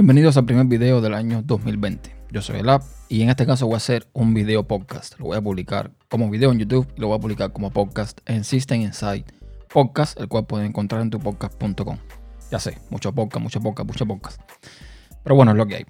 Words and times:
Bienvenidos 0.00 0.38
al 0.38 0.46
primer 0.46 0.64
video 0.64 1.02
del 1.02 1.12
año 1.12 1.42
2020. 1.42 2.16
Yo 2.30 2.40
soy 2.40 2.60
el 2.60 2.70
App 2.70 2.82
y 3.10 3.20
en 3.20 3.28
este 3.28 3.44
caso 3.44 3.66
voy 3.66 3.74
a 3.74 3.76
hacer 3.76 4.08
un 4.14 4.32
video 4.32 4.66
podcast. 4.66 5.18
Lo 5.18 5.26
voy 5.26 5.36
a 5.36 5.42
publicar 5.42 5.90
como 6.08 6.30
video 6.30 6.52
en 6.52 6.58
YouTube 6.58 6.88
y 6.96 7.02
lo 7.02 7.08
voy 7.08 7.18
a 7.18 7.20
publicar 7.20 7.52
como 7.52 7.70
podcast 7.70 8.18
en 8.24 8.42
System 8.42 8.80
Insight 8.80 9.30
Podcast, 9.70 10.18
el 10.18 10.26
cual 10.28 10.46
pueden 10.46 10.68
encontrar 10.68 11.02
en 11.02 11.10
tupodcast.com. 11.10 11.98
Ya 12.50 12.58
sé, 12.58 12.78
mucho 12.88 13.12
podcast, 13.14 13.42
mucho 13.42 13.60
podcast, 13.60 13.86
mucho 13.86 14.06
podcast. 14.06 14.40
Pero 15.22 15.36
bueno, 15.36 15.50
es 15.50 15.58
lo 15.58 15.66
que 15.66 15.76
hay. 15.76 15.86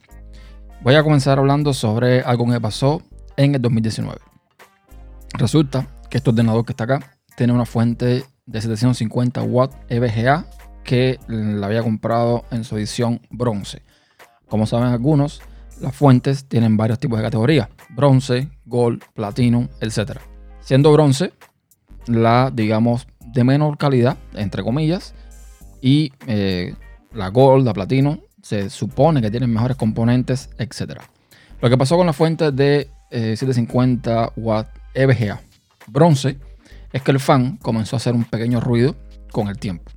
Voy 0.83 0.97
a 0.97 1.05
comenzar 1.05 1.39
hablando 1.39 1.73
sobre 1.73 2.23
algo 2.23 2.51
que 2.51 2.61
pasó 2.61 3.03
en 3.37 3.55
el 3.55 3.63
2019. 3.63 4.19
Resulta 5.35 5.87
que 6.11 6.17
este 6.17 6.31
ordenador 6.31 6.65
que 6.65 6.73
está 6.73 6.83
acá 6.83 7.17
tiene 7.37 7.53
una 7.53 7.65
fuente 7.65 8.25
de 8.45 8.61
750 8.61 9.41
watts 9.45 9.77
EVGA 9.89 10.47
que 10.83 11.21
la 11.29 11.69
había 11.69 11.85
comprado 11.85 12.45
en 12.51 12.65
su 12.65 12.77
edición 12.77 13.21
bronce. 13.31 13.83
Como 14.51 14.67
saben 14.67 14.89
algunos, 14.89 15.41
las 15.81 15.95
fuentes 15.95 16.45
tienen 16.45 16.77
varios 16.77 16.99
tipos 16.99 17.19
de 17.19 17.25
categorías: 17.25 17.69
bronce, 17.89 18.49
gold, 18.67 19.03
platino, 19.15 19.71
etc. 19.81 20.19
Siendo 20.61 20.93
bronce 20.93 21.33
la, 22.07 22.51
digamos, 22.53 23.07
de 23.33 23.45
menor 23.45 23.79
calidad, 23.79 24.19
entre 24.35 24.63
comillas, 24.63 25.15
y 25.81 26.13
eh, 26.27 26.75
la 27.13 27.29
gold, 27.29 27.65
la 27.65 27.73
platino, 27.73 28.19
se 28.43 28.71
supone 28.71 29.23
que 29.23 29.31
tienen 29.31 29.53
mejores 29.53 29.77
componentes, 29.77 30.51
etc. 30.59 31.01
Lo 31.61 31.71
que 31.71 31.79
pasó 31.79 31.97
con 31.97 32.07
la 32.07 32.13
fuente 32.13 32.51
de 32.51 32.91
750 33.11 34.25
eh, 34.25 34.29
watt 34.37 34.69
EVGA 34.95 35.41
bronce 35.87 36.39
es 36.93 37.03
que 37.03 37.13
el 37.13 37.21
fan 37.21 37.57
comenzó 37.59 37.97
a 37.97 37.99
hacer 37.99 38.15
un 38.15 38.25
pequeño 38.25 38.61
ruido 38.61 38.97
con 39.31 39.49
el 39.49 39.59
tiempo. 39.59 39.93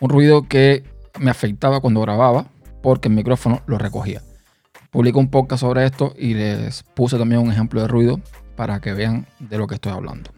Un 0.00 0.08
ruido 0.08 0.48
que 0.48 0.84
me 1.20 1.30
afectaba 1.30 1.80
cuando 1.80 2.00
grababa 2.00 2.46
porque 2.84 3.08
el 3.08 3.14
micrófono 3.14 3.62
lo 3.66 3.78
recogía. 3.78 4.20
Publico 4.90 5.18
un 5.18 5.30
podcast 5.30 5.62
sobre 5.62 5.86
esto 5.86 6.12
y 6.18 6.34
les 6.34 6.82
puse 6.82 7.16
también 7.16 7.40
un 7.40 7.50
ejemplo 7.50 7.80
de 7.80 7.88
ruido 7.88 8.20
para 8.56 8.78
que 8.80 8.92
vean 8.92 9.26
de 9.40 9.56
lo 9.56 9.66
que 9.66 9.76
estoy 9.76 9.92
hablando. 9.92 10.30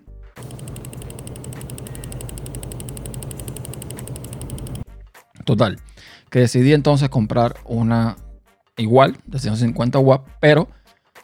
Total, 5.44 5.80
que 6.30 6.38
decidí 6.38 6.72
entonces 6.72 7.08
comprar 7.08 7.56
una 7.64 8.16
igual 8.76 9.16
de 9.26 9.40
150 9.40 9.98
watts, 9.98 10.30
pero 10.40 10.68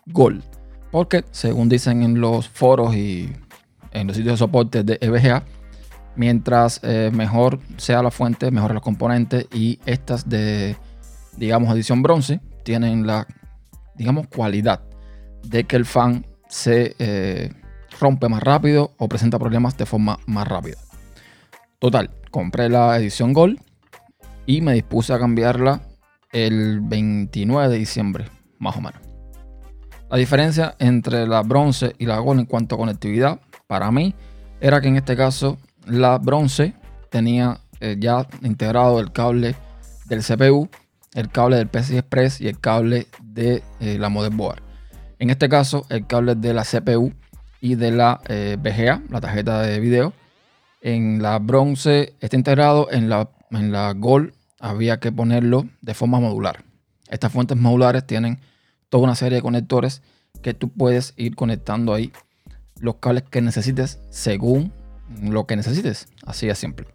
Gold. 0.07 0.43
Porque 0.91 1.25
según 1.31 1.69
dicen 1.69 2.03
en 2.03 2.21
los 2.21 2.49
foros 2.49 2.97
y 2.97 3.33
en 3.93 4.09
los 4.09 4.17
sitios 4.17 4.35
de 4.35 4.39
soporte 4.39 4.83
de 4.83 4.99
EVGA, 5.01 5.45
mientras 6.17 6.81
eh, 6.83 7.13
mejor 7.15 7.61
sea 7.77 8.03
la 8.03 8.11
fuente, 8.11 8.51
mejor 8.51 8.75
los 8.75 8.83
componentes 8.83 9.47
y 9.53 9.79
estas 9.87 10.29
de, 10.29 10.77
digamos, 11.37 11.75
edición 11.75 12.03
bronce 12.03 12.41
tienen 12.65 13.07
la, 13.07 13.27
digamos, 13.95 14.27
cualidad 14.29 14.83
de 15.43 15.65
que 15.65 15.77
el 15.77 15.85
fan 15.85 16.27
se 16.49 16.95
eh, 16.99 17.51
rompe 18.01 18.29
más 18.29 18.43
rápido 18.43 18.93
o 18.99 19.09
presenta 19.09 19.39
problemas 19.39 19.77
de 19.77 19.87
forma 19.87 20.19
más 20.27 20.47
rápida. 20.47 20.77
Total, 21.79 22.11
compré 22.31 22.69
la 22.69 22.97
edición 22.97 23.33
Gold 23.33 23.61
y 24.47 24.61
me 24.61 24.75
dispuse 24.75 25.13
a 25.13 25.19
cambiarla 25.19 25.83
el 26.31 26.81
29 26.81 27.69
de 27.69 27.79
diciembre, 27.79 28.27
más 28.59 28.77
o 28.77 28.81
menos. 28.81 29.01
La 30.11 30.17
diferencia 30.19 30.75
entre 30.79 31.27
la 31.27 31.43
bronce 31.43 31.95
y 31.99 32.07
la 32.07 32.19
Gold 32.19 32.41
en 32.41 32.47
cuanto 32.47 32.75
a 32.75 32.79
conectividad, 32.79 33.41
para 33.67 33.91
mí, 33.91 34.15
era 34.61 34.81
que 34.81 34.89
en 34.89 34.97
este 34.97 35.17
caso 35.17 35.59
la 35.87 36.19
bronce 36.19 36.75
tenía 37.11 37.61
eh, 37.81 37.97
ya 37.99 38.27
integrado 38.43 39.01
el 39.01 39.11
cable 39.13 39.57
del 40.07 40.23
CPU, 40.23 40.69
el 41.15 41.31
cable 41.31 41.57
del 41.57 41.69
PCI 41.69 41.99
Express 41.99 42.41
y 42.41 42.49
el 42.49 42.59
cable 42.59 43.07
de 43.23 43.63
eh, 43.81 43.99
la 43.99 44.09
motherboard. 44.09 44.63
En 45.19 45.31
este 45.31 45.49
caso, 45.49 45.87
el 45.89 46.07
cable 46.07 46.35
de 46.35 46.55
la 46.55 46.65
CPU 46.65 47.13
y 47.61 47.77
de 47.77 47.93
la 47.93 48.21
eh, 48.29 48.57
VGA, 48.59 49.03
la 49.09 49.21
tarjeta 49.21 49.61
de 49.63 49.79
video. 49.79 50.13
En 50.81 51.23
la 51.23 51.39
bronce 51.39 52.15
está 52.21 52.37
integrado, 52.37 52.91
en 52.91 53.09
la, 53.09 53.31
en 53.51 53.71
la 53.71 53.93
Gold 53.93 54.33
había 54.59 54.99
que 54.99 55.13
ponerlo 55.13 55.67
de 55.81 55.95
forma 55.95 56.19
modular. 56.19 56.65
Estas 57.09 57.33
fuentes 57.33 57.57
modulares 57.57 58.07
tienen 58.07 58.41
toda 58.89 59.05
una 59.05 59.15
serie 59.15 59.37
de 59.37 59.43
conectores 59.43 60.03
que 60.43 60.55
tú 60.55 60.71
puedes 60.71 61.15
ir 61.17 61.37
conectando 61.37 61.95
ahí 61.95 62.13
los 62.81 62.97
cables 62.97 63.23
que 63.23 63.41
necesites 63.41 64.01
según 64.11 64.73
lo 65.21 65.47
que 65.47 65.57
necesites. 65.57 66.09
Así 66.27 66.47
de 66.47 66.55
simple. 66.55 66.87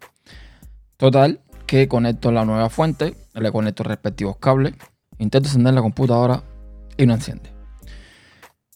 Total, 0.98 1.40
que 1.68 1.86
conecto 1.86 2.32
la 2.32 2.46
nueva 2.46 2.70
fuente, 2.70 3.14
le 3.34 3.52
conecto 3.52 3.82
respectivos 3.84 4.38
cables, 4.38 4.72
intento 5.18 5.48
encender 5.48 5.74
la 5.74 5.82
computadora 5.82 6.42
y 6.96 7.04
no 7.04 7.12
enciende. 7.12 7.52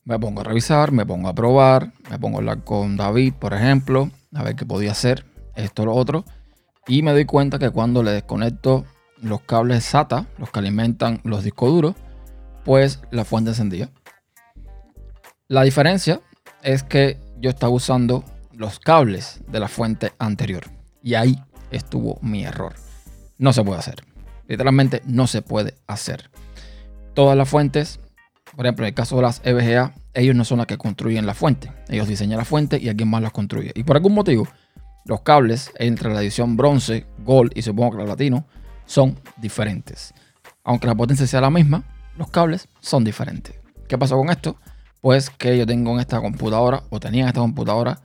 Me 0.04 0.18
pongo 0.18 0.42
a 0.42 0.44
revisar, 0.44 0.92
me 0.92 1.06
pongo 1.06 1.28
a 1.28 1.34
probar, 1.34 1.94
me 2.10 2.18
pongo 2.18 2.36
a 2.36 2.40
hablar 2.40 2.64
con 2.64 2.98
David, 2.98 3.32
por 3.38 3.54
ejemplo, 3.54 4.10
a 4.34 4.42
ver 4.42 4.56
qué 4.56 4.66
podía 4.66 4.92
hacer, 4.92 5.24
esto 5.56 5.86
lo 5.86 5.94
otro. 5.94 6.26
Y 6.86 7.02
me 7.02 7.12
doy 7.12 7.24
cuenta 7.24 7.58
que 7.58 7.70
cuando 7.70 8.02
le 8.02 8.10
desconecto 8.10 8.84
los 9.22 9.40
cables 9.40 9.84
SATA, 9.84 10.26
los 10.36 10.50
que 10.50 10.58
alimentan 10.58 11.20
los 11.24 11.44
discos 11.44 11.70
duros, 11.70 11.94
pues 12.62 13.00
la 13.10 13.24
fuente 13.24 13.52
encendía. 13.52 13.88
La 15.48 15.62
diferencia 15.62 16.20
es 16.62 16.82
que 16.82 17.18
yo 17.38 17.48
estaba 17.48 17.72
usando 17.72 18.22
los 18.52 18.78
cables 18.78 19.40
de 19.48 19.60
la 19.60 19.68
fuente 19.68 20.12
anterior. 20.18 20.64
Y 21.02 21.14
ahí 21.14 21.42
estuvo 21.72 22.18
mi 22.22 22.44
error. 22.44 22.74
No 23.38 23.52
se 23.52 23.64
puede 23.64 23.80
hacer. 23.80 24.04
Literalmente 24.46 25.02
no 25.06 25.26
se 25.26 25.42
puede 25.42 25.74
hacer. 25.86 26.30
Todas 27.14 27.36
las 27.36 27.48
fuentes, 27.48 28.00
por 28.56 28.66
ejemplo, 28.66 28.84
en 28.84 28.88
el 28.88 28.94
caso 28.94 29.16
de 29.16 29.22
las 29.22 29.40
EVGA, 29.44 29.94
ellos 30.14 30.36
no 30.36 30.44
son 30.44 30.58
las 30.58 30.66
que 30.66 30.78
construyen 30.78 31.26
la 31.26 31.34
fuente. 31.34 31.72
Ellos 31.88 32.08
diseñan 32.08 32.38
la 32.38 32.44
fuente 32.44 32.78
y 32.78 32.88
alguien 32.88 33.08
más 33.08 33.22
las 33.22 33.32
construye. 33.32 33.72
Y 33.74 33.82
por 33.84 33.96
algún 33.96 34.14
motivo, 34.14 34.46
los 35.04 35.22
cables 35.22 35.72
entre 35.78 36.12
la 36.12 36.20
edición 36.20 36.56
bronce, 36.56 37.06
gold 37.24 37.52
y 37.54 37.62
supongo 37.62 37.92
que 37.92 37.98
la 37.98 38.04
platino 38.04 38.46
son 38.84 39.18
diferentes. 39.38 40.14
Aunque 40.64 40.86
la 40.86 40.94
potencia 40.94 41.26
sea 41.26 41.40
la 41.40 41.50
misma, 41.50 41.84
los 42.16 42.30
cables 42.30 42.68
son 42.80 43.04
diferentes. 43.04 43.54
¿Qué 43.88 43.98
pasó 43.98 44.16
con 44.16 44.30
esto? 44.30 44.56
Pues 45.00 45.30
que 45.30 45.58
yo 45.58 45.66
tengo 45.66 45.92
en 45.94 46.00
esta 46.00 46.20
computadora, 46.20 46.84
o 46.90 47.00
tenía 47.00 47.22
en 47.22 47.28
esta 47.28 47.40
computadora, 47.40 48.00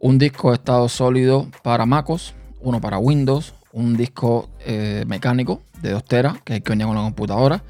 un 0.00 0.18
disco 0.18 0.50
de 0.50 0.56
estado 0.56 0.88
sólido 0.88 1.48
para 1.62 1.86
MacOS, 1.86 2.34
uno 2.60 2.80
para 2.80 2.98
Windows, 2.98 3.54
un 3.72 3.96
disco 3.96 4.48
eh, 4.60 5.04
mecánico 5.06 5.62
de 5.82 5.90
2 5.90 6.04
teras, 6.04 6.42
que 6.42 6.54
es 6.54 6.56
el 6.58 6.62
que 6.62 6.70
venía 6.70 6.86
con 6.86 6.96
la 6.96 7.02
computadora, 7.02 7.62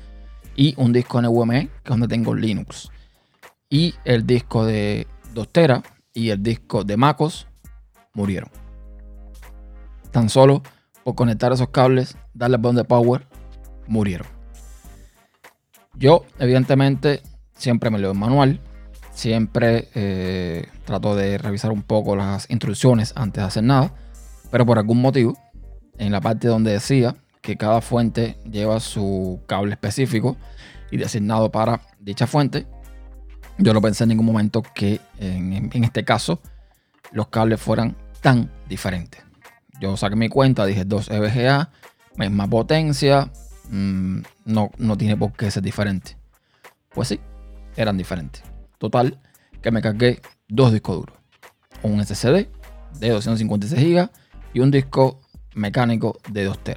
y 0.57 0.75
un 0.77 0.93
disco 0.93 1.21
NVMe, 1.21 1.69
que 1.69 1.85
es 1.85 1.91
donde 1.91 2.09
tengo 2.09 2.35
Linux. 2.35 2.91
Y 3.69 3.95
el 4.05 4.27
disco 4.27 4.65
de 4.65 5.07
2 5.35 5.49
teras 5.49 5.83
y 6.13 6.31
el 6.31 6.43
disco 6.43 6.85
de 6.85 6.97
MacOS 6.97 7.47
murieron. 8.15 8.51
Tan 10.11 10.29
solo 10.29 10.63
por 11.05 11.15
conectar 11.15 11.53
esos 11.53 11.69
cables, 11.69 12.17
darle 12.35 12.57
botón 12.57 12.77
de 12.77 12.85
power, 12.85 13.27
murieron. 13.87 14.27
Yo, 15.95 16.25
evidentemente, 16.39 17.23
siempre 17.55 17.91
me 17.91 17.99
leo 17.99 18.13
el 18.13 18.19
manual 18.19 18.61
Siempre 19.21 19.89
eh, 19.95 20.67
trato 20.87 21.15
de 21.15 21.37
revisar 21.37 21.73
un 21.73 21.83
poco 21.83 22.17
las 22.17 22.49
instrucciones 22.49 23.13
antes 23.17 23.43
de 23.43 23.47
hacer 23.47 23.65
nada. 23.65 23.93
Pero 24.51 24.67
por 24.67 24.79
algún 24.79 25.01
motivo, 25.01 25.37
en 25.99 26.13
la 26.13 26.21
parte 26.21 26.49
donde 26.49 26.73
decía 26.73 27.17
que 27.41 27.57
cada 27.57 27.81
fuente 27.81 28.37
lleva 28.51 28.81
su 28.81 29.41
cable 29.47 29.73
específico 29.73 30.37
y 30.91 30.97
designado 30.97 31.51
para 31.51 31.81
dicha 31.99 32.27
fuente, 32.27 32.67
yo 33.59 33.75
no 33.75 33.81
pensé 33.81 34.05
en 34.05 34.09
ningún 34.09 34.27
momento 34.27 34.63
que 34.75 35.01
en, 35.19 35.85
este 35.85 36.05
caso 36.05 36.41
los 37.13 37.29
cables 37.29 37.61
fueran 37.61 37.97
tan 38.21 38.51
diferentes. 38.69 39.23
Yo 39.81 39.97
saqué 39.97 40.17
mi 40.17 40.29
cuenta, 40.29 40.67
dije 40.67 40.85
2 40.85 41.11
EVGA, 41.11 41.71
misma 42.17 42.49
potencia, 42.49 43.31
mm, 43.71 44.21
no, 44.47 44.71
no 44.79 44.97
tiene 44.97 45.17
por 45.17 45.33
qué 45.33 45.51
ser 45.51 45.63
diferente. 45.63 46.17
Pues 46.93 47.09
sí, 47.09 47.21
eran 47.77 47.97
diferentes. 47.97 48.43
Total, 48.79 49.19
que 49.63 49.71
me 49.71 49.83
cargué 49.83 50.21
dos 50.49 50.73
discos 50.73 50.97
duros. 50.97 51.17
Un 51.83 52.05
SSD 52.05 52.49
de 52.99 53.09
256 53.11 53.83
GB 53.83 54.11
y 54.53 54.61
un 54.61 54.71
disco 54.71 55.21
mecánico 55.55 56.19
de 56.29 56.45
2 56.45 56.59
TB. 56.59 56.77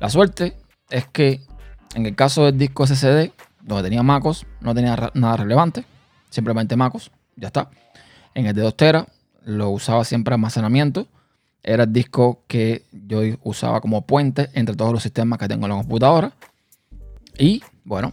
La 0.00 0.08
suerte 0.10 0.56
es 0.90 1.06
que 1.06 1.40
en 1.94 2.06
el 2.06 2.14
caso 2.14 2.44
del 2.44 2.58
disco 2.58 2.86
SSD, 2.86 3.30
donde 3.62 3.82
tenía 3.82 4.02
MacOS, 4.02 4.46
no 4.60 4.74
tenía 4.74 5.10
nada 5.14 5.36
relevante, 5.36 5.84
simplemente 6.30 6.76
MacOS, 6.76 7.10
ya 7.36 7.48
está. 7.48 7.70
En 8.34 8.46
el 8.46 8.54
de 8.54 8.62
2 8.62 8.76
TB 8.76 9.06
lo 9.44 9.70
usaba 9.70 10.04
siempre 10.04 10.34
almacenamiento. 10.34 11.06
Era 11.62 11.84
el 11.84 11.92
disco 11.92 12.42
que 12.46 12.84
yo 12.92 13.20
usaba 13.42 13.80
como 13.80 14.02
puente 14.06 14.50
entre 14.52 14.76
todos 14.76 14.92
los 14.92 15.02
sistemas 15.02 15.38
que 15.38 15.48
tengo 15.48 15.66
en 15.66 15.70
la 15.70 15.78
computadora. 15.78 16.32
Y 17.38 17.62
bueno, 17.84 18.12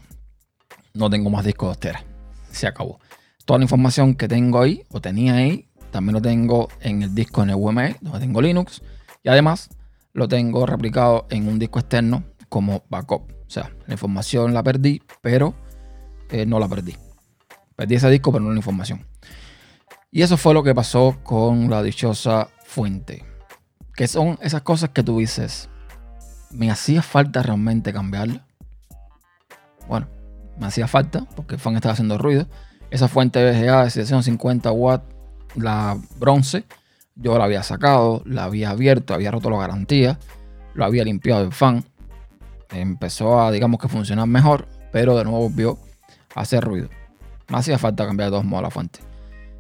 no 0.94 1.10
tengo 1.10 1.30
más 1.30 1.46
discos 1.46 1.70
2 1.70 1.80
TB 1.80 2.14
se 2.54 2.68
acabó. 2.68 3.00
Toda 3.46 3.60
la 3.60 3.64
información 3.64 4.16
que 4.16 4.28
tengo 4.28 4.62
ahí, 4.62 4.84
o 4.90 5.02
tenía 5.02 5.36
ahí, 5.36 5.68
también 5.94 6.16
lo 6.16 6.22
tengo 6.24 6.70
en 6.82 7.04
el 7.04 7.14
disco 7.14 7.46
NVMe, 7.46 7.98
donde 8.02 8.20
tengo 8.20 8.42
Linux. 8.42 8.82
Y 9.22 9.30
además 9.30 9.70
lo 10.12 10.28
tengo 10.28 10.66
replicado 10.66 11.28
en 11.30 11.48
un 11.48 11.60
disco 11.60 11.78
externo 11.78 12.24
como 12.50 12.84
backup. 12.90 13.32
sea, 13.48 13.72
la 13.86 13.94
información 13.94 14.56
la 14.56 14.64
perdí, 14.64 15.04
pero 15.22 15.54
eh, 16.32 16.48
no 16.48 16.60
la 16.60 16.68
perdí. 16.68 16.98
Perdí 17.76 17.96
ese 17.96 18.10
disco, 18.10 18.32
pero 18.32 18.44
no 18.44 18.50
la 18.50 18.58
información. 18.58 19.06
Y 20.12 20.24
eso 20.24 20.36
fue 20.36 20.56
lo 20.56 20.64
que 20.64 20.74
pasó 20.74 21.20
con 21.22 21.70
la 21.70 21.84
dichosa 21.84 22.50
fuente. 22.66 23.24
Que 23.96 24.08
son 24.08 24.40
esas 24.42 24.64
cosas 24.64 24.90
que 24.90 25.04
tú 25.04 25.20
dices, 25.20 25.70
¿me 26.50 26.72
hacía 26.72 27.04
falta 27.04 27.44
realmente 27.44 27.94
cambiarla? 27.94 28.48
Bueno, 29.88 30.08
me 30.58 30.66
hacía 30.66 30.88
falta 30.88 31.28
porque 31.36 31.54
el 31.54 31.62
fan 31.62 31.76
estaba 31.76 31.94
haciendo 31.94 32.18
ruido. 32.18 32.48
Esa 32.90 33.08
fuente 33.08 33.44
VGA 33.44 33.84
de 33.84 33.90
750 33.92 34.72
watts, 34.72 35.13
la 35.56 35.98
bronce, 36.20 36.66
yo 37.16 37.38
la 37.38 37.46
había 37.46 37.64
sacado, 37.64 38.24
la 38.26 38.46
había 38.46 38.72
abierto, 38.72 39.14
había 39.14 39.32
roto 39.32 39.50
la 39.50 39.58
garantía, 39.58 40.20
lo 40.74 40.86
había 40.86 41.04
limpiado 41.04 41.44
el 41.44 41.52
fan. 41.52 41.84
Empezó 42.72 43.40
a, 43.40 43.52
digamos 43.52 43.80
que 43.80 43.88
funcionar 43.88 44.28
mejor, 44.28 44.68
pero 44.92 45.18
de 45.18 45.24
nuevo 45.24 45.50
volvió 45.50 45.78
a 46.36 46.42
hacer 46.42 46.64
ruido. 46.64 46.90
Me 47.50 47.58
hacía 47.58 47.78
falta 47.78 48.06
cambiar 48.06 48.30
de 48.30 48.32
todos 48.32 48.46
modos 48.46 48.64
la 48.64 48.72
fuente. 48.72 49.00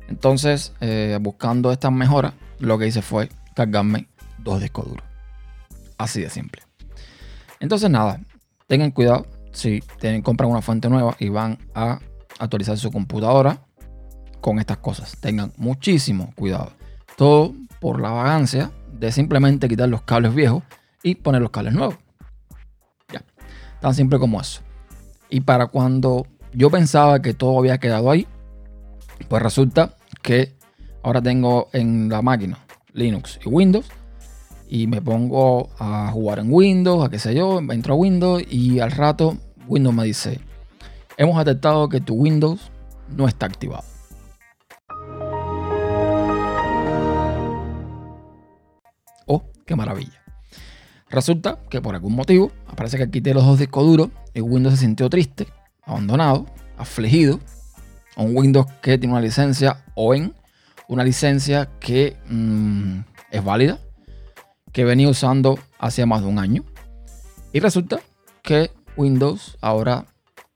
Entonces, 0.07 0.73
eh, 0.81 1.17
buscando 1.21 1.71
estas 1.71 1.91
mejoras, 1.91 2.33
lo 2.59 2.77
que 2.77 2.87
hice 2.87 3.01
fue 3.01 3.29
cargarme 3.55 4.07
dos 4.39 4.61
discos 4.61 4.87
duros. 4.87 5.05
Así 5.97 6.21
de 6.21 6.29
simple. 6.29 6.63
Entonces, 7.59 7.89
nada, 7.89 8.19
tengan 8.67 8.91
cuidado 8.91 9.27
si 9.51 9.81
tienen, 9.99 10.21
compran 10.21 10.49
una 10.49 10.61
fuente 10.61 10.89
nueva 10.89 11.15
y 11.19 11.29
van 11.29 11.59
a 11.75 11.99
actualizar 12.39 12.77
su 12.77 12.91
computadora 12.91 13.61
con 14.43 14.59
estas 14.59 14.77
cosas. 14.77 15.15
Tengan 15.21 15.53
muchísimo 15.55 16.33
cuidado. 16.35 16.73
Todo 17.15 17.53
por 17.79 18.01
la 18.01 18.11
vagancia 18.11 18.71
de 18.91 19.09
simplemente 19.13 19.69
quitar 19.69 19.87
los 19.87 20.01
cables 20.01 20.35
viejos 20.35 20.63
y 21.01 21.15
poner 21.15 21.41
los 21.41 21.49
cables 21.49 21.73
nuevos. 21.73 21.95
Ya. 23.11 23.23
Tan 23.79 23.95
simple 23.95 24.19
como 24.19 24.41
eso. 24.41 24.61
Y 25.29 25.39
para 25.39 25.67
cuando 25.67 26.27
yo 26.51 26.69
pensaba 26.69 27.21
que 27.21 27.33
todo 27.33 27.57
había 27.57 27.77
quedado 27.77 28.11
ahí, 28.11 28.27
pues 29.29 29.41
resulta 29.41 29.95
que 30.21 30.57
ahora 31.03 31.21
tengo 31.21 31.69
en 31.71 32.09
la 32.09 32.21
máquina 32.21 32.59
Linux 32.91 33.39
y 33.45 33.47
Windows 33.47 33.85
y 34.67 34.87
me 34.87 35.01
pongo 35.01 35.69
a 35.79 36.11
jugar 36.11 36.39
en 36.39 36.51
Windows, 36.51 37.05
a 37.05 37.09
qué 37.09 37.17
sé 37.17 37.33
yo, 37.33 37.59
entro 37.59 37.93
a 37.93 37.97
Windows 37.97 38.43
y 38.49 38.81
al 38.81 38.91
rato 38.91 39.37
Windows 39.67 39.95
me 39.95 40.03
dice, 40.03 40.41
hemos 41.15 41.37
detectado 41.37 41.87
que 41.87 42.01
tu 42.01 42.15
Windows 42.15 42.59
no 43.15 43.29
está 43.29 43.45
activado. 43.45 43.92
Qué 49.65 49.75
maravilla. 49.75 50.23
Resulta 51.09 51.59
que 51.69 51.81
por 51.81 51.95
algún 51.95 52.15
motivo, 52.15 52.51
aparece 52.67 52.97
que 52.97 53.09
quité 53.09 53.33
los 53.33 53.45
dos 53.45 53.59
discos 53.59 53.85
duros 53.85 54.09
y 54.33 54.41
Windows 54.41 54.75
se 54.75 54.81
sintió 54.81 55.09
triste, 55.09 55.47
abandonado, 55.83 56.45
afligido. 56.77 57.39
Un 58.15 58.35
Windows 58.35 58.67
que 58.81 58.97
tiene 58.97 59.13
una 59.13 59.21
licencia 59.21 59.83
o 59.95 60.13
en 60.13 60.33
una 60.87 61.03
licencia 61.03 61.69
que 61.79 62.17
mm, 62.29 62.99
es 63.31 63.43
válida, 63.43 63.79
que 64.71 64.85
venía 64.85 65.09
usando 65.09 65.59
hace 65.79 66.05
más 66.05 66.21
de 66.21 66.27
un 66.27 66.39
año. 66.39 66.63
Y 67.51 67.59
resulta 67.59 67.99
que 68.41 68.71
Windows 68.97 69.57
ahora 69.61 70.05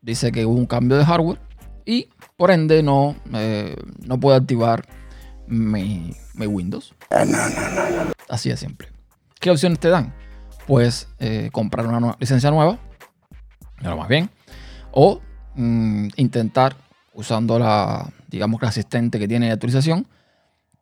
dice 0.02 0.32
que 0.32 0.46
hubo 0.46 0.56
un 0.56 0.66
cambio 0.66 0.98
de 0.98 1.06
hardware 1.06 1.40
y 1.86 2.10
por 2.36 2.52
ende 2.52 2.84
no, 2.84 3.16
eh, 3.34 3.76
no 4.06 4.20
puede 4.20 4.38
activar 4.38 4.86
mi, 5.48 6.16
Windows. 6.36 6.94
Así 8.30 8.50
de 8.50 8.58
simple. 8.58 8.90
¿Qué 9.48 9.52
opciones 9.52 9.80
te 9.80 9.88
dan? 9.88 10.14
Pues 10.66 11.08
eh, 11.20 11.48
comprar 11.54 11.88
una 11.88 12.18
licencia 12.20 12.52
nueva, 12.52 12.78
lo 13.80 13.96
más 13.96 14.10
bien, 14.10 14.30
o 14.92 15.22
mm, 15.56 16.10
intentar 16.18 16.76
usando 17.14 17.58
la, 17.58 18.12
digamos, 18.28 18.62
la 18.62 18.68
asistente 18.68 19.18
que 19.18 19.26
tiene 19.26 19.46
de 19.46 19.54
actualización, 19.54 20.06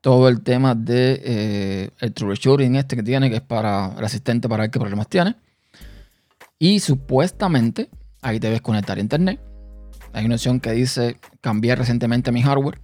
todo 0.02 0.30
el 0.30 0.42
tema 0.42 0.74
de 0.74 1.22
eh, 1.24 1.90
el 2.00 2.12
troubleshooting 2.12 2.76
este 2.78 2.96
que 2.96 3.04
tiene, 3.04 3.30
que 3.30 3.36
es 3.36 3.42
para 3.44 3.94
el 3.96 4.04
asistente 4.04 4.50
para 4.50 4.64
ver 4.64 4.72
qué 4.72 4.80
problemas 4.80 5.10
tiene. 5.10 5.36
Y 6.58 6.80
supuestamente 6.80 7.92
ahí 8.24 8.40
debes 8.40 8.62
conectar 8.62 8.98
a 8.98 9.00
internet. 9.00 9.40
Hay 10.12 10.26
una 10.26 10.38
opción 10.38 10.60
que 10.60 10.72
dice 10.72 11.20
cambiar 11.40 11.78
recientemente 11.78 12.32
mi 12.32 12.42
hardware. 12.42 12.82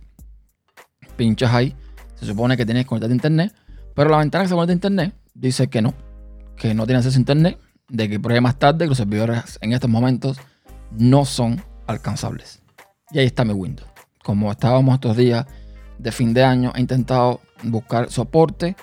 Pinchas 1.15 1.51
ahí. 1.51 1.75
Se 2.19 2.27
supone 2.27 2.55
que 2.55 2.67
tienes 2.67 2.83
que 2.83 2.89
conectar 2.89 3.09
a 3.09 3.13
internet. 3.15 3.55
Pero 3.95 4.11
la 4.11 4.17
ventana 4.17 4.43
que 4.43 4.49
se 4.49 4.53
conecta 4.53 4.73
a 4.73 4.75
internet 4.75 5.20
dice 5.41 5.67
que 5.67 5.81
no. 5.81 5.93
Que 6.55 6.73
no 6.73 6.85
tiene 6.85 6.99
acceso 6.99 7.17
a 7.17 7.19
internet. 7.19 7.59
De 7.89 8.07
que 8.07 8.19
ahí 8.33 8.41
más 8.41 8.57
tarde 8.57 8.87
los 8.87 8.97
servidores 8.97 9.57
en 9.61 9.73
estos 9.73 9.89
momentos 9.89 10.39
no 10.91 11.25
son 11.25 11.61
alcanzables. 11.87 12.61
Y 13.11 13.19
ahí 13.19 13.25
está 13.25 13.43
mi 13.43 13.53
Windows. 13.53 13.89
Como 14.23 14.49
estábamos 14.51 14.95
estos 14.95 15.17
días 15.17 15.45
de 15.97 16.11
fin 16.11 16.33
de 16.33 16.43
año, 16.43 16.71
he 16.75 16.79
intentado 16.79 17.41
buscar 17.63 18.09
soporte 18.09 18.75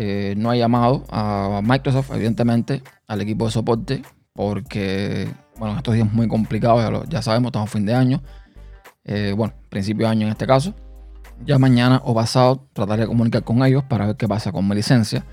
eh, 0.00 0.34
no 0.36 0.52
ha 0.52 0.54
llamado 0.54 1.02
a 1.10 1.60
Microsoft, 1.60 2.12
evidentemente, 2.14 2.84
al 3.08 3.20
equipo 3.20 3.46
de 3.46 3.50
soporte, 3.50 4.02
porque, 4.32 5.28
bueno, 5.58 5.76
estos 5.76 5.92
días 5.92 6.12
muy 6.12 6.28
complicados, 6.28 7.08
ya, 7.08 7.20
sabemos, 7.20 7.48
estamos 7.48 7.68
fin 7.68 7.84
de 7.84 7.94
año, 7.94 8.22
eh, 9.02 9.34
bueno, 9.36 9.54
principio 9.68 10.06
de 10.06 10.12
año 10.12 10.26
en 10.26 10.30
este 10.30 10.46
caso. 10.46 10.72
Ya 11.44 11.58
mañana 11.58 12.00
o 12.04 12.14
pasado 12.14 12.68
trataré 12.72 13.02
de 13.02 13.06
comunicar 13.08 13.42
con 13.42 13.60
ellos 13.64 13.82
para 13.82 14.06
ver 14.06 14.16
qué 14.16 14.28
pasa 14.28 14.52
con 14.52 14.68
mi 14.68 14.76
licencia, 14.76 15.24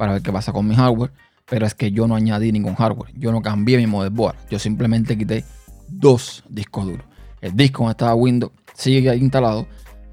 para 0.00 0.14
ver 0.14 0.22
qué 0.22 0.32
pasa 0.32 0.50
con 0.50 0.66
mi 0.66 0.74
hardware, 0.74 1.12
pero 1.44 1.66
es 1.66 1.74
que 1.74 1.92
yo 1.92 2.08
no 2.08 2.14
añadí 2.14 2.52
ningún 2.52 2.74
hardware, 2.74 3.12
yo 3.14 3.32
no 3.32 3.42
cambié 3.42 3.76
mi 3.76 3.86
motherboard, 3.86 4.34
yo 4.50 4.58
simplemente 4.58 5.18
quité 5.18 5.44
dos 5.88 6.42
discos 6.48 6.86
duros. 6.86 7.04
El 7.42 7.54
disco 7.54 7.82
donde 7.82 7.92
estaba 7.92 8.14
Windows 8.14 8.52
sigue 8.72 9.14
instalado, 9.14 9.66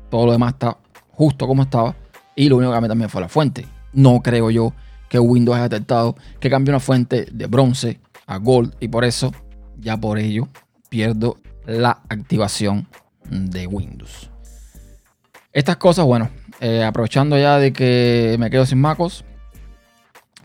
todo 0.09 0.25
lo 0.25 0.33
demás 0.33 0.55
está 0.55 0.77
justo 1.11 1.47
como 1.47 1.63
estaba, 1.63 1.95
y 2.35 2.49
lo 2.49 2.57
único 2.57 2.71
que 2.71 2.75
cambié 2.75 2.89
también 2.89 3.09
fue 3.09 3.21
la 3.21 3.29
fuente 3.29 3.65
no 3.93 4.21
creo 4.21 4.51
yo 4.51 4.73
que 5.09 5.19
Windows 5.19 5.55
haya 5.55 5.69
detectado 5.69 6.15
que 6.39 6.49
cambie 6.49 6.71
una 6.71 6.79
fuente 6.79 7.27
de 7.31 7.47
bronce 7.47 7.99
a 8.25 8.37
gold 8.37 8.75
y 8.79 8.89
por 8.89 9.05
eso, 9.05 9.31
ya 9.77 9.97
por 9.97 10.19
ello, 10.19 10.47
pierdo 10.89 11.37
la 11.65 12.01
activación 12.09 12.87
de 13.29 13.67
Windows. 13.67 14.29
Estas 15.53 15.77
cosas, 15.77 16.05
bueno, 16.05 16.29
eh, 16.59 16.83
aprovechando 16.83 17.37
ya 17.37 17.57
de 17.57 17.73
que 17.73 18.35
me 18.37 18.49
quedo 18.49 18.65
sin 18.65 18.79
MacOS, 18.81 19.23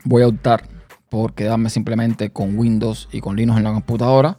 voy 0.03 0.23
a 0.23 0.27
optar 0.27 0.67
por 1.09 1.33
quedarme 1.33 1.69
simplemente 1.69 2.31
con 2.31 2.57
Windows 2.57 3.07
y 3.11 3.21
con 3.21 3.35
Linux 3.35 3.57
en 3.57 3.63
la 3.63 3.73
computadora. 3.73 4.37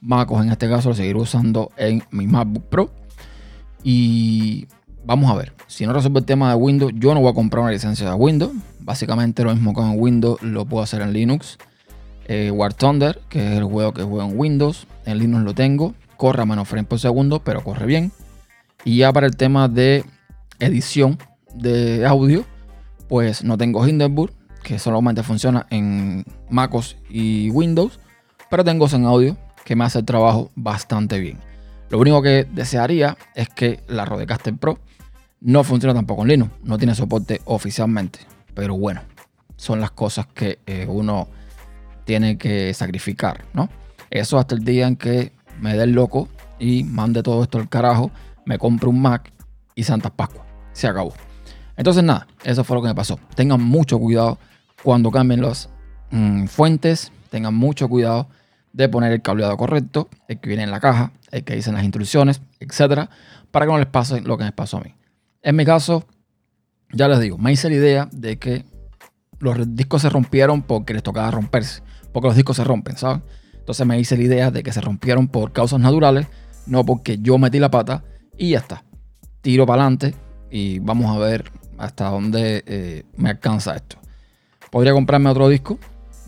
MacOS 0.00 0.42
en 0.42 0.50
este 0.50 0.68
caso 0.68 0.90
lo 0.90 0.94
seguiré 0.94 1.18
usando 1.18 1.70
en 1.76 2.02
mi 2.10 2.26
MacBook 2.26 2.64
Pro. 2.68 2.90
Y 3.82 4.66
vamos 5.04 5.30
a 5.30 5.34
ver. 5.34 5.52
Si 5.66 5.86
no 5.86 5.92
resuelve 5.92 6.20
el 6.20 6.24
tema 6.24 6.50
de 6.50 6.56
Windows, 6.56 6.92
yo 6.96 7.14
no 7.14 7.20
voy 7.20 7.30
a 7.30 7.34
comprar 7.34 7.62
una 7.62 7.72
licencia 7.72 8.08
de 8.08 8.14
Windows. 8.14 8.52
Básicamente 8.80 9.44
lo 9.44 9.52
mismo 9.52 9.72
con 9.72 9.98
Windows 9.98 10.42
lo 10.42 10.64
puedo 10.64 10.82
hacer 10.82 11.02
en 11.02 11.12
Linux. 11.12 11.58
Eh, 12.26 12.50
War 12.50 12.72
Thunder, 12.74 13.20
que 13.28 13.52
es 13.52 13.58
el 13.58 13.64
juego 13.64 13.92
que 13.92 14.02
juego 14.02 14.28
en 14.28 14.38
Windows. 14.38 14.86
En 15.06 15.18
Linux 15.18 15.44
lo 15.44 15.54
tengo. 15.54 15.94
Corre 16.16 16.42
a 16.42 16.46
menos 16.46 16.68
frames 16.68 16.88
por 16.88 16.98
segundo, 16.98 17.40
pero 17.40 17.64
corre 17.64 17.86
bien. 17.86 18.12
Y 18.84 18.98
ya 18.98 19.12
para 19.12 19.26
el 19.26 19.36
tema 19.36 19.68
de 19.68 20.04
edición 20.58 21.18
de 21.54 22.06
audio, 22.06 22.44
pues 23.08 23.44
no 23.44 23.58
tengo 23.58 23.86
Hindenburg, 23.86 24.32
que 24.62 24.78
solamente 24.78 25.22
funciona 25.22 25.66
en 25.70 26.24
MacOS 26.50 26.96
y 27.08 27.50
Windows. 27.50 28.00
Pero 28.50 28.64
tengo 28.64 28.88
Zen 28.88 29.04
Audio, 29.04 29.36
que 29.64 29.76
me 29.76 29.84
hace 29.84 30.00
el 30.00 30.04
trabajo 30.04 30.50
bastante 30.54 31.18
bien. 31.18 31.38
Lo 31.90 31.98
único 31.98 32.22
que 32.22 32.46
desearía 32.50 33.16
es 33.34 33.48
que 33.48 33.80
la 33.88 34.04
Rodecaster 34.04 34.56
Pro 34.56 34.78
no 35.40 35.64
funciona 35.64 35.94
tampoco 35.94 36.22
en 36.22 36.28
Linux, 36.28 36.52
no 36.62 36.78
tiene 36.78 36.94
soporte 36.94 37.40
oficialmente. 37.44 38.20
Pero 38.54 38.76
bueno, 38.76 39.02
son 39.56 39.80
las 39.80 39.90
cosas 39.90 40.26
que 40.26 40.58
eh, 40.66 40.86
uno 40.88 41.28
tiene 42.04 42.38
que 42.38 42.72
sacrificar, 42.74 43.44
¿no? 43.52 43.68
Eso 44.10 44.38
hasta 44.38 44.54
el 44.54 44.64
día 44.64 44.86
en 44.86 44.96
que 44.96 45.32
me 45.60 45.76
dé 45.76 45.84
el 45.84 45.92
loco 45.92 46.28
y 46.58 46.84
mande 46.84 47.22
todo 47.22 47.42
esto 47.42 47.58
al 47.58 47.68
carajo, 47.68 48.10
me 48.44 48.58
compre 48.58 48.88
un 48.88 49.00
Mac 49.00 49.32
y 49.74 49.84
Santa 49.84 50.10
Pascua. 50.10 50.44
Se 50.72 50.86
acabó. 50.86 51.12
Entonces 51.76 52.04
nada, 52.04 52.26
eso 52.44 52.64
fue 52.64 52.76
lo 52.76 52.82
que 52.82 52.88
me 52.88 52.94
pasó. 52.94 53.18
Tengan 53.34 53.62
mucho 53.62 53.98
cuidado 53.98 54.38
cuando 54.82 55.10
cambien 55.10 55.42
las 55.42 55.68
mm, 56.10 56.46
fuentes, 56.46 57.12
tengan 57.30 57.54
mucho 57.54 57.88
cuidado 57.88 58.28
de 58.72 58.88
poner 58.88 59.12
el 59.12 59.22
cableado 59.22 59.56
correcto, 59.56 60.08
el 60.28 60.40
que 60.40 60.48
viene 60.48 60.64
en 60.64 60.70
la 60.70 60.80
caja, 60.80 61.12
el 61.30 61.44
que 61.44 61.54
dicen 61.54 61.74
las 61.74 61.84
instrucciones, 61.84 62.40
etcétera, 62.60 63.10
para 63.50 63.66
que 63.66 63.72
no 63.72 63.78
les 63.78 63.86
pase 63.86 64.20
lo 64.20 64.38
que 64.38 64.44
me 64.44 64.52
pasó 64.52 64.78
a 64.78 64.80
mí. 64.80 64.94
En 65.42 65.56
mi 65.56 65.64
caso, 65.64 66.04
ya 66.92 67.08
les 67.08 67.20
digo, 67.20 67.38
me 67.38 67.52
hice 67.52 67.68
la 67.68 67.76
idea 67.76 68.08
de 68.12 68.38
que 68.38 68.64
los 69.38 69.74
discos 69.74 70.02
se 70.02 70.08
rompieron 70.08 70.62
porque 70.62 70.94
les 70.94 71.02
tocaba 71.02 71.30
romperse, 71.30 71.82
porque 72.12 72.28
los 72.28 72.36
discos 72.36 72.56
se 72.56 72.64
rompen, 72.64 72.96
¿saben? 72.96 73.22
Entonces 73.54 73.86
me 73.86 73.98
hice 73.98 74.16
la 74.16 74.22
idea 74.22 74.50
de 74.50 74.62
que 74.62 74.72
se 74.72 74.80
rompieron 74.80 75.28
por 75.28 75.52
causas 75.52 75.80
naturales, 75.80 76.26
no 76.66 76.84
porque 76.84 77.18
yo 77.18 77.38
metí 77.38 77.58
la 77.58 77.70
pata 77.70 78.04
y 78.36 78.50
ya 78.50 78.58
está. 78.58 78.84
Tiro 79.40 79.66
para 79.66 79.82
adelante 79.82 80.14
y 80.50 80.78
vamos 80.78 81.14
a 81.14 81.18
ver 81.18 81.50
hasta 81.78 82.08
dónde 82.08 82.62
eh, 82.66 83.04
me 83.16 83.30
alcanza 83.30 83.74
esto. 83.74 84.01
Podría 84.72 84.94
comprarme 84.94 85.28
otro 85.28 85.50
disco 85.50 85.78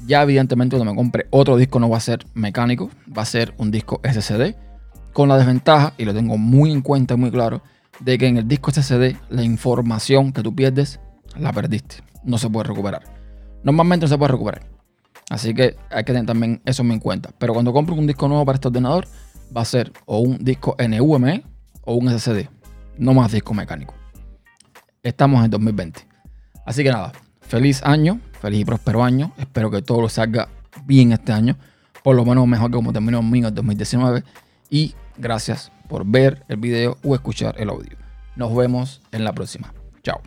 Ya 0.07 0.23
evidentemente 0.23 0.77
cuando 0.77 0.93
me 0.93 0.97
compre 0.97 1.27
otro 1.31 1.57
disco 1.57 1.81
no 1.81 1.89
va 1.89 1.97
a 1.97 2.01
ser 2.01 2.27
mecánico, 2.35 2.91
va 3.17 3.23
a 3.23 3.25
ser 3.25 3.55
un 3.57 3.71
disco 3.71 4.03
SSD, 4.05 4.55
con 5.15 5.31
la 5.31 5.39
desventaja, 5.39 5.95
y 5.97 6.05
lo 6.05 6.13
tengo 6.13 6.37
muy 6.37 6.71
en 6.71 6.83
cuenta, 6.83 7.17
muy 7.17 7.31
claro, 7.31 7.63
de 8.01 8.19
que 8.19 8.27
en 8.27 8.37
el 8.37 8.47
disco 8.47 8.71
SSD 8.71 9.17
la 9.31 9.43
información 9.43 10.31
que 10.33 10.43
tú 10.43 10.55
pierdes 10.55 11.01
la 11.39 11.53
perdiste, 11.55 11.97
no 12.23 12.37
se 12.37 12.51
puede 12.51 12.69
recuperar. 12.69 13.03
Normalmente 13.63 14.05
no 14.05 14.09
se 14.09 14.19
puede 14.19 14.33
recuperar. 14.33 14.67
Así 15.31 15.55
que 15.55 15.77
hay 15.91 16.05
que 16.05 16.13
tener 16.13 16.27
también 16.27 16.61
eso 16.67 16.83
en 16.83 17.01
cuenta. 17.01 17.31
Pero 17.39 17.55
cuando 17.55 17.73
compro 17.73 17.95
un 17.95 18.07
disco 18.07 18.29
nuevo 18.29 18.45
para 18.45 18.57
este 18.57 18.69
ordenador, 18.69 19.07
va 19.57 19.63
a 19.63 19.65
ser 19.65 19.91
o 20.05 20.19
un 20.19 20.37
disco 20.45 20.77
NVMe 20.79 21.45
o 21.83 21.95
un 21.95 22.11
SSD. 22.11 22.51
No 22.99 23.15
más 23.15 23.33
disco 23.33 23.55
mecánico. 23.55 23.95
Estamos 25.03 25.43
en 25.43 25.51
2020. 25.51 26.07
Así 26.67 26.83
que 26.83 26.91
nada, 26.91 27.13
feliz 27.55 27.85
año, 27.85 28.19
feliz 28.41 28.63
y 28.63 28.65
próspero 28.65 29.05
año. 29.05 29.31
Espero 29.39 29.71
que 29.71 29.81
todo 29.81 30.01
lo 30.01 30.09
salga 30.09 30.49
bien 30.87 31.13
este 31.13 31.31
año. 31.31 31.57
Por 32.03 32.17
lo 32.17 32.25
menos 32.25 32.49
mejor 32.49 32.69
que 32.69 32.75
como 32.75 32.93
terminó 32.93 33.23
mío 33.23 33.47
en 33.47 33.55
2019. 33.55 34.25
Y 34.71 34.97
gracias 35.17 35.71
por 35.89 36.05
ver 36.05 36.45
el 36.49 36.57
video 36.57 36.99
o 37.05 37.15
escuchar 37.15 37.55
el 37.59 37.71
audio. 37.71 37.97
Nos 38.35 38.57
vemos 38.57 39.03
en 39.13 39.23
la 39.23 39.33
próxima. 39.33 39.73
Chao. 40.03 40.21